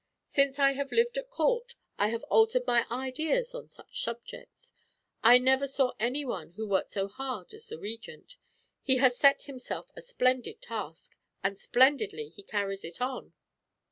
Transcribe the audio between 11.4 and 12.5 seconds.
and splendidly he